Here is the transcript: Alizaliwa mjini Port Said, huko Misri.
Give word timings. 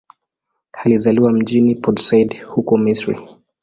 Alizaliwa 0.73 1.31
mjini 1.31 1.75
Port 1.75 1.99
Said, 1.99 2.43
huko 2.45 2.77
Misri. 2.77 3.19